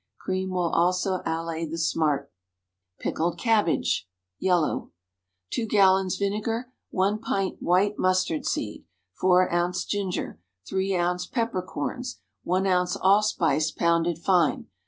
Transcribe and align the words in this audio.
Cream 0.17 0.49
will 0.49 0.71
also 0.71 1.21
allay 1.27 1.63
the 1.63 1.77
smart. 1.77 2.31
PICKLED 3.01 3.37
CABBAGE 3.37 4.09
(Yellow.) 4.39 4.89
2 5.51 5.67
gallons 5.67 6.15
vinegar. 6.17 6.73
1 6.89 7.19
pint 7.19 7.61
white 7.61 7.99
mustard 7.99 8.43
seed.} 8.43 8.83
4 9.21 9.53
oz. 9.53 9.85
ginger.} 9.85 10.39
3 10.67 10.97
oz. 10.97 11.27
pepper 11.27 11.61
corns.} 11.61 12.19
1 12.45 12.65
oz. 12.65 12.95
allspice.} 12.97 13.69
pounded 13.77 14.17
fine. 14.17 14.65